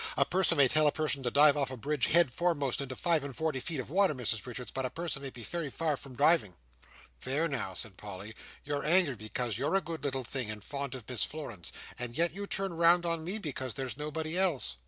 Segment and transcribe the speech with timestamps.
[0.17, 3.23] A person may tell a person to dive off a bridge head foremost into five
[3.23, 6.15] and forty feet of water, Mrs Richards, but a person may be very far from
[6.15, 6.55] diving."
[7.21, 8.33] "There now," said Polly,
[8.63, 12.33] "you're angry because you're a good little thing, and fond of Miss Florence; and yet
[12.33, 14.75] you turn round on me, because there's nobody else."